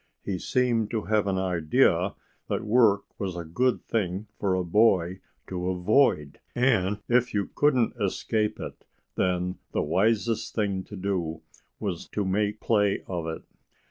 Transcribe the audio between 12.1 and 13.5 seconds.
to make play of it.